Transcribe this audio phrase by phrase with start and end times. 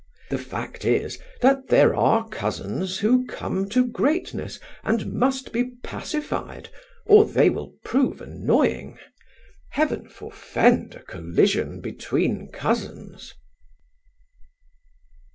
[0.31, 6.69] The fact is, that there are cousins who come to greatness and must be pacified,
[7.05, 8.97] or they will prove annoying.
[9.69, 13.35] Heaven forefend a collision between cousins!